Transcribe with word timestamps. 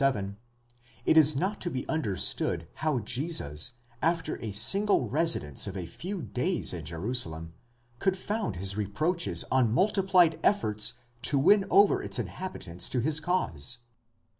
37) 0.01 0.37
it 1.05 1.15
is 1.15 1.35
not 1.35 1.61
to 1.61 1.69
be 1.69 1.87
understood 1.87 2.67
how 2.77 2.97
Jesus, 2.97 3.73
after 4.01 4.41
a 4.41 4.51
single 4.51 5.07
residence 5.07 5.67
of 5.67 5.77
a 5.77 5.85
few 5.85 6.23
days 6.23 6.73
in 6.73 6.83
Jerusalem, 6.83 7.53
could 7.99 8.17
found 8.17 8.55
his 8.55 8.75
reproaches 8.75 9.45
on 9.51 9.71
multi 9.71 10.01
plied 10.01 10.39
efforts 10.41 10.93
to 11.21 11.37
win 11.37 11.65
over 11.69 12.01
its 12.01 12.17
inhabitants 12.17 12.89
to 12.89 12.99
his 12.99 13.19
cause. 13.19 13.77